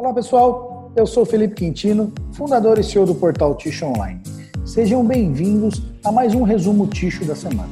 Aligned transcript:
Olá 0.00 0.14
pessoal, 0.14 0.90
eu 0.96 1.06
sou 1.06 1.26
Felipe 1.26 1.56
Quintino, 1.56 2.10
fundador 2.32 2.78
e 2.78 2.82
CEO 2.82 3.04
do 3.04 3.14
portal 3.14 3.54
Ticho 3.54 3.84
Online. 3.84 4.18
Sejam 4.64 5.06
bem-vindos 5.06 5.82
a 6.02 6.10
mais 6.10 6.34
um 6.34 6.42
resumo 6.42 6.86
Ticho 6.86 7.22
da 7.26 7.36
semana. 7.36 7.68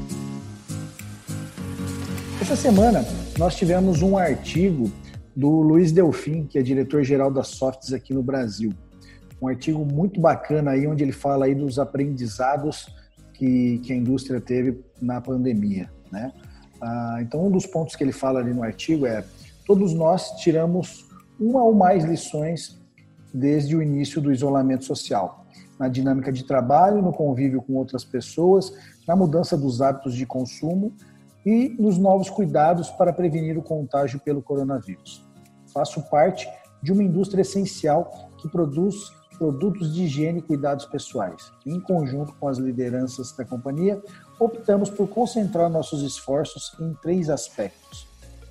Essa 2.39 2.55
semana 2.55 3.03
nós 3.39 3.57
tivemos 3.57 4.03
um 4.03 4.19
artigo 4.19 4.93
do 5.35 5.49
Luiz 5.63 5.91
Delfim, 5.91 6.45
que 6.45 6.59
é 6.59 6.63
diretor-geral 6.63 7.31
da 7.31 7.43
Softs 7.43 7.95
aqui 7.95 8.13
no 8.13 8.23
Brasil. 8.23 8.75
Um 9.41 9.49
artigo 9.49 9.83
muito 9.83 10.21
bacana 10.21 10.73
aí, 10.73 10.87
onde 10.87 11.03
ele 11.03 11.13
fala 11.13 11.47
aí 11.47 11.55
dos 11.55 11.79
aprendizados 11.79 12.95
que, 13.33 13.79
que 13.79 13.91
a 13.91 13.97
indústria 13.97 14.39
teve 14.39 14.85
na 15.01 15.19
pandemia, 15.19 15.89
né? 16.13 16.31
Ah, 16.79 17.21
então, 17.23 17.47
um 17.47 17.51
dos 17.51 17.65
pontos 17.65 17.97
que 17.97 18.05
ele 18.05 18.13
fala 18.13 18.39
ali 18.39 18.53
no 18.53 18.63
artigo 18.63 19.07
é 19.07 19.25
todos 19.67 19.95
nós 19.95 20.33
tiramos 20.33 21.08
uma 21.39 21.63
ou 21.63 21.75
mais 21.75 22.05
lições 22.05 22.79
desde 23.33 23.77
o 23.77 23.83
início 23.83 24.21
do 24.21 24.33
isolamento 24.33 24.85
social, 24.85 25.45
na 25.79 25.89
dinâmica 25.89 26.33
de 26.33 26.45
trabalho, 26.45 27.03
no 27.03 27.13
convívio 27.13 27.63
com 27.63 27.75
outras 27.75 28.05
pessoas, 28.05 28.73
na 29.07 29.15
mudança 29.15 29.57
dos 29.57 29.81
hábitos 29.81 30.15
de 30.15 30.27
consumo 30.27 30.93
e 31.47 31.77
nos 31.79 31.99
novos 31.99 32.29
cuidados 32.29 32.91
para 32.91 33.13
prevenir 33.13 33.57
o 33.57 33.63
contágio 33.63 34.19
pelo 34.21 34.43
coronavírus. 34.43 35.25
Faço 35.73 36.03
parte 36.11 36.49
de 36.83 36.93
uma 36.93 37.03
indústria 37.03 37.43
essencial 37.43 38.31
que 38.39 38.49
produz 38.49 38.97
produtos 39.39 39.95
de 39.95 40.03
higiene 40.03 40.41
e 40.41 40.43
cuidados 40.43 40.85
pessoais. 40.87 41.53
Em 41.65 41.81
conjunto 41.81 42.35
com 42.35 42.49
as 42.49 42.59
lideranças 42.59 43.33
da 43.33 43.45
companhia, 43.45 44.03
optamos 44.39 44.91
por 44.91 45.09
concentrar 45.09 45.71
nossos 45.71 46.03
esforços 46.03 46.75
em 46.81 46.93
três 46.95 47.31
aspectos: 47.31 48.08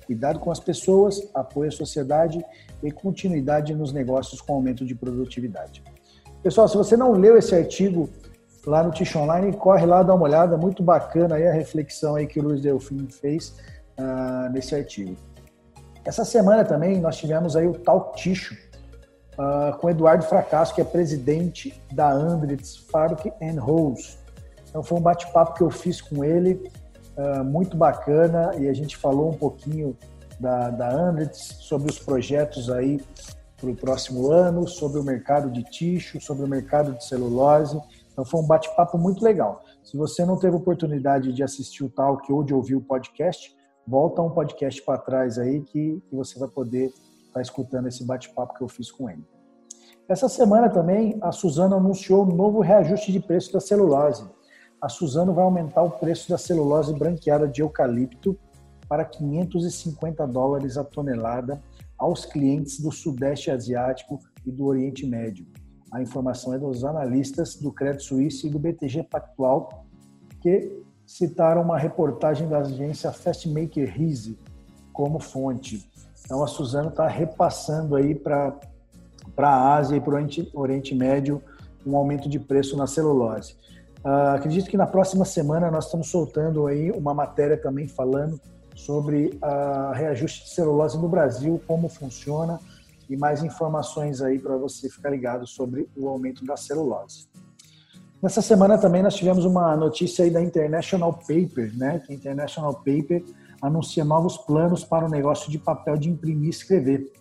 cuidado 0.08 0.40
com 0.40 0.50
as 0.50 0.58
pessoas, 0.58 1.28
apoio 1.34 1.68
à 1.68 1.70
sociedade 1.70 2.42
e 2.82 2.90
continuidade 2.90 3.74
nos 3.74 3.92
negócios 3.92 4.40
com 4.40 4.54
aumento 4.54 4.86
de 4.86 4.94
produtividade. 4.94 5.84
Pessoal, 6.42 6.66
se 6.66 6.78
você 6.78 6.96
não 6.96 7.12
leu 7.12 7.36
esse 7.36 7.54
artigo 7.54 8.08
lá 8.66 8.82
no 8.82 8.90
Tish 8.90 9.14
Online, 9.14 9.54
corre 9.54 9.84
lá, 9.84 10.02
dá 10.02 10.14
uma 10.14 10.24
olhada, 10.24 10.56
muito 10.56 10.82
bacana 10.82 11.34
aí 11.34 11.46
a 11.46 11.52
reflexão 11.52 12.16
aí 12.16 12.26
que 12.26 12.40
o 12.40 12.42
Luiz 12.42 12.62
Delfim 12.62 13.06
fez 13.10 13.54
uh, 13.98 14.50
nesse 14.50 14.74
artigo. 14.74 15.14
Essa 16.06 16.24
semana 16.24 16.64
também 16.64 16.98
nós 16.98 17.18
tivemos 17.18 17.54
aí 17.54 17.66
o 17.66 17.74
Talk 17.74 18.16
Ticho, 18.16 18.56
uh, 19.34 19.76
com 19.76 19.90
Eduardo 19.90 20.24
Fracasso, 20.24 20.74
que 20.74 20.80
é 20.80 20.84
presidente 20.84 21.82
da 21.92 22.10
Andritz 22.10 22.78
Fabric 22.90 23.30
and 23.42 23.60
Rose. 23.60 24.16
Então 24.70 24.82
foi 24.82 24.96
um 24.96 25.02
bate-papo 25.02 25.52
que 25.52 25.62
eu 25.62 25.70
fiz 25.70 26.00
com 26.00 26.24
ele, 26.24 26.70
uh, 27.18 27.44
muito 27.44 27.76
bacana, 27.76 28.54
e 28.56 28.68
a 28.68 28.72
gente 28.72 28.96
falou 28.96 29.30
um 29.30 29.36
pouquinho 29.36 29.96
da, 30.40 30.70
da 30.70 30.90
Andritz, 30.90 31.56
sobre 31.60 31.90
os 31.90 31.98
projetos 31.98 32.70
aí 32.70 33.00
para 33.60 33.70
o 33.70 33.76
próximo 33.76 34.30
ano, 34.30 34.66
sobre 34.68 35.00
o 35.00 35.04
mercado 35.04 35.50
de 35.50 35.64
tixo, 35.64 36.20
sobre 36.20 36.44
o 36.44 36.48
mercado 36.48 36.92
de 36.92 37.04
celulose. 37.04 37.78
Então 38.12 38.24
foi 38.24 38.40
um 38.40 38.46
bate-papo 38.46 38.96
muito 38.96 39.22
legal. 39.22 39.62
Se 39.82 39.96
você 39.96 40.24
não 40.24 40.38
teve 40.38 40.56
oportunidade 40.56 41.32
de 41.32 41.42
assistir 41.42 41.84
o 41.84 41.88
talk 41.88 42.32
ou 42.32 42.44
de 42.44 42.54
ouvir 42.54 42.76
o 42.76 42.80
podcast, 42.80 43.54
volta 43.86 44.22
um 44.22 44.30
podcast 44.30 44.80
para 44.82 44.98
trás 44.98 45.38
aí 45.38 45.60
que, 45.60 46.00
que 46.08 46.14
você 46.14 46.38
vai 46.38 46.48
poder 46.48 46.86
estar 46.86 47.34
tá 47.34 47.42
escutando 47.42 47.88
esse 47.88 48.04
bate-papo 48.04 48.54
que 48.54 48.62
eu 48.62 48.68
fiz 48.68 48.92
com 48.92 49.10
ele. 49.10 49.24
Essa 50.08 50.28
semana 50.28 50.70
também 50.70 51.18
a 51.20 51.32
Suzano 51.32 51.76
anunciou 51.76 52.24
um 52.24 52.34
novo 52.34 52.60
reajuste 52.60 53.12
de 53.12 53.20
preço 53.20 53.52
da 53.52 53.60
celulose. 53.60 54.24
A 54.80 54.88
Suzano 54.88 55.34
vai 55.34 55.44
aumentar 55.44 55.82
o 55.82 55.90
preço 55.90 56.28
da 56.30 56.38
celulose 56.38 56.94
branqueada 56.94 57.48
de 57.48 57.62
eucalipto 57.62 58.38
para 58.88 59.04
550 59.04 60.24
dólares 60.26 60.78
a 60.78 60.84
tonelada 60.84 61.60
aos 61.98 62.24
clientes 62.24 62.78
do 62.78 62.92
Sudeste 62.92 63.50
Asiático 63.50 64.20
e 64.46 64.52
do 64.52 64.66
Oriente 64.66 65.04
Médio. 65.04 65.46
A 65.90 66.00
informação 66.00 66.54
é 66.54 66.58
dos 66.58 66.84
analistas 66.84 67.56
do 67.56 67.72
Credit 67.72 68.04
Suisse 68.04 68.46
e 68.46 68.50
do 68.50 68.58
BTG 68.58 69.02
Pactual, 69.02 69.84
que 70.40 70.80
citaram 71.04 71.62
uma 71.62 71.76
reportagem 71.76 72.48
da 72.48 72.58
agência 72.58 73.10
Fastmaker 73.10 73.92
Rise 73.92 74.38
como 74.92 75.18
fonte. 75.18 75.90
Então 76.24 76.42
a 76.42 76.46
Suzano 76.46 76.90
está 76.90 77.08
repassando 77.08 77.96
aí 77.96 78.14
para 78.14 78.54
a 79.38 79.74
Ásia 79.74 79.96
e 79.96 80.00
para 80.00 80.22
o 80.54 80.60
Oriente 80.60 80.94
Médio 80.94 81.42
um 81.84 81.96
aumento 81.96 82.28
de 82.28 82.38
preço 82.38 82.76
na 82.76 82.86
celulose. 82.86 83.56
Uh, 84.04 84.34
acredito 84.34 84.70
que 84.70 84.76
na 84.76 84.86
próxima 84.86 85.24
semana 85.24 85.70
nós 85.70 85.86
estamos 85.86 86.08
soltando 86.08 86.66
aí 86.66 86.90
uma 86.90 87.12
matéria 87.12 87.56
também 87.56 87.88
falando 87.88 88.40
sobre 88.74 89.36
a 89.42 89.92
reajuste 89.92 90.44
de 90.44 90.50
celulose 90.50 90.96
no 90.96 91.08
Brasil, 91.08 91.60
como 91.66 91.88
funciona 91.88 92.60
e 93.10 93.16
mais 93.16 93.42
informações 93.42 94.22
aí 94.22 94.38
para 94.38 94.56
você 94.56 94.88
ficar 94.88 95.10
ligado 95.10 95.46
sobre 95.46 95.88
o 95.96 96.08
aumento 96.08 96.44
da 96.44 96.56
celulose. 96.56 97.26
Nessa 98.22 98.42
semana 98.42 98.76
também 98.76 99.02
nós 99.02 99.14
tivemos 99.14 99.44
uma 99.44 99.76
notícia 99.76 100.24
aí 100.24 100.30
da 100.30 100.42
International 100.42 101.12
Paper, 101.12 101.76
né? 101.76 102.00
Que 102.00 102.12
a 102.12 102.14
International 102.14 102.74
Paper 102.74 103.24
anuncia 103.62 104.04
novos 104.04 104.36
planos 104.36 104.84
para 104.84 105.06
o 105.06 105.08
negócio 105.08 105.50
de 105.50 105.58
papel 105.58 105.96
de 105.96 106.08
imprimir 106.08 106.46
e 106.46 106.50
escrever. 106.50 107.12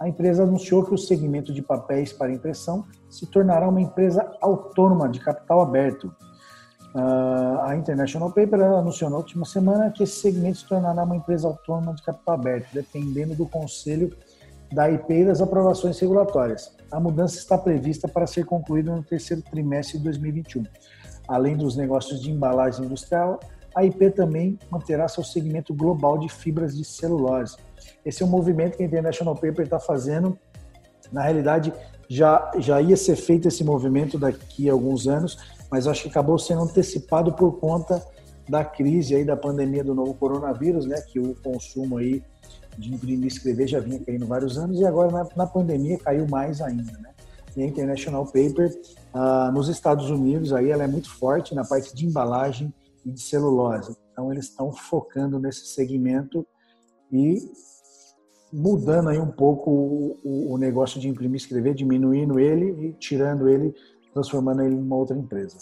A 0.00 0.08
empresa 0.08 0.44
anunciou 0.44 0.82
que 0.82 0.94
o 0.94 0.98
segmento 0.98 1.52
de 1.52 1.60
papéis 1.60 2.10
para 2.10 2.32
impressão 2.32 2.86
se 3.10 3.26
tornará 3.26 3.68
uma 3.68 3.82
empresa 3.82 4.32
autônoma 4.40 5.06
de 5.10 5.20
capital 5.20 5.60
aberto. 5.60 6.10
Uh, 6.94 7.60
a 7.60 7.76
International 7.76 8.32
Paper 8.32 8.62
anunciou 8.62 9.10
na 9.10 9.18
última 9.18 9.44
semana 9.44 9.90
que 9.90 10.02
esse 10.02 10.20
segmento 10.20 10.58
se 10.58 10.66
tornará 10.66 11.04
uma 11.04 11.14
empresa 11.14 11.46
autônoma 11.46 11.94
de 11.94 12.02
capital 12.02 12.34
aberto, 12.34 12.72
dependendo 12.72 13.34
do 13.34 13.46
conselho 13.46 14.16
da 14.72 14.90
IP 14.90 15.12
e 15.12 15.24
das 15.26 15.42
aprovações 15.42 15.98
regulatórias. 16.00 16.74
A 16.90 16.98
mudança 16.98 17.36
está 17.36 17.58
prevista 17.58 18.08
para 18.08 18.26
ser 18.26 18.46
concluída 18.46 18.96
no 18.96 19.02
terceiro 19.02 19.42
trimestre 19.42 19.98
de 19.98 20.04
2021. 20.04 20.64
Além 21.28 21.56
dos 21.58 21.76
negócios 21.76 22.22
de 22.22 22.30
embalagem 22.30 22.86
industrial, 22.86 23.38
a 23.74 23.84
IP 23.84 24.10
também 24.10 24.58
manterá 24.70 25.06
seu 25.08 25.22
segmento 25.22 25.72
global 25.74 26.18
de 26.18 26.28
fibras 26.28 26.76
de 26.76 26.84
celulose. 26.84 27.56
Esse 28.04 28.22
é 28.22 28.26
um 28.26 28.28
movimento 28.28 28.76
que 28.76 28.82
a 28.82 28.86
International 28.86 29.34
Paper 29.34 29.62
está 29.62 29.78
fazendo. 29.78 30.38
Na 31.12 31.22
realidade, 31.22 31.72
já, 32.08 32.50
já 32.58 32.80
ia 32.80 32.96
ser 32.96 33.16
feito 33.16 33.48
esse 33.48 33.62
movimento 33.62 34.18
daqui 34.18 34.68
a 34.68 34.72
alguns 34.72 35.06
anos, 35.06 35.38
mas 35.70 35.86
acho 35.86 36.02
que 36.02 36.08
acabou 36.08 36.38
sendo 36.38 36.62
antecipado 36.62 37.32
por 37.32 37.58
conta 37.58 38.04
da 38.48 38.64
crise 38.64 39.14
aí 39.14 39.24
da 39.24 39.36
pandemia 39.36 39.84
do 39.84 39.94
novo 39.94 40.14
coronavírus, 40.14 40.84
né, 40.86 41.00
que 41.00 41.20
o 41.20 41.36
consumo 41.36 41.98
aí 41.98 42.22
de 42.76 42.92
imprimir 42.92 43.24
e 43.24 43.28
escrever 43.28 43.68
já 43.68 43.78
vinha 43.78 44.00
caindo 44.00 44.26
vários 44.26 44.58
anos 44.58 44.80
e 44.80 44.84
agora 44.84 45.10
na, 45.10 45.28
na 45.36 45.46
pandemia 45.46 45.98
caiu 45.98 46.26
mais 46.28 46.60
ainda, 46.60 46.92
né? 46.98 47.10
E 47.56 47.62
a 47.62 47.66
International 47.66 48.24
Paper 48.24 48.70
ah, 49.12 49.50
nos 49.52 49.68
Estados 49.68 50.08
Unidos 50.08 50.52
aí 50.52 50.70
ela 50.70 50.84
é 50.84 50.86
muito 50.86 51.10
forte 51.10 51.54
na 51.54 51.64
parte 51.64 51.94
de 51.94 52.06
embalagem 52.06 52.72
e 53.04 53.10
de 53.10 53.20
celulose. 53.20 53.96
Então 54.12 54.32
eles 54.32 54.46
estão 54.46 54.72
focando 54.72 55.38
nesse 55.38 55.66
segmento 55.66 56.46
e 57.12 57.38
mudando 58.52 59.08
aí 59.08 59.18
um 59.18 59.30
pouco 59.30 59.70
o, 59.70 60.52
o 60.52 60.58
negócio 60.58 61.00
de 61.00 61.08
imprimir 61.08 61.34
e 61.34 61.36
escrever, 61.36 61.74
diminuindo 61.74 62.38
ele 62.38 62.88
e 62.88 62.92
tirando 62.94 63.48
ele, 63.48 63.74
transformando 64.12 64.62
ele 64.62 64.74
em 64.74 64.80
uma 64.80 64.96
outra 64.96 65.16
empresa. 65.16 65.56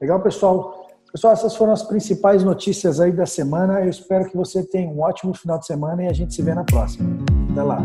Legal, 0.00 0.22
pessoal? 0.22 0.88
Pessoal, 1.12 1.32
essas 1.32 1.56
foram 1.56 1.72
as 1.72 1.82
principais 1.82 2.44
notícias 2.44 3.00
aí 3.00 3.10
da 3.10 3.26
semana. 3.26 3.80
Eu 3.80 3.90
espero 3.90 4.28
que 4.30 4.36
você 4.36 4.62
tenha 4.62 4.88
um 4.88 5.00
ótimo 5.00 5.34
final 5.34 5.58
de 5.58 5.66
semana 5.66 6.04
e 6.04 6.06
a 6.06 6.12
gente 6.12 6.32
se 6.32 6.40
vê 6.40 6.54
na 6.54 6.64
próxima. 6.64 7.08
Até 7.50 7.62
lá. 7.62 7.84